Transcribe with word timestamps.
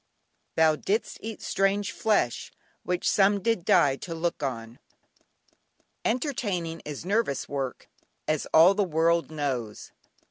"Thou 0.55 0.77
didst 0.77 1.19
eat 1.21 1.43
strange 1.43 1.91
flesh 1.91 2.51
Which 2.81 3.07
some 3.07 3.39
did 3.39 3.63
die 3.63 3.97
to 3.97 4.15
look 4.15 4.41
on." 4.41 4.79
Entertaining 6.03 6.81
is 6.85 7.05
nervous 7.05 7.47
work, 7.47 7.87
as 8.27 8.47
all 8.51 8.73
the 8.73 8.83
world 8.83 9.29
knows. 9.29 9.91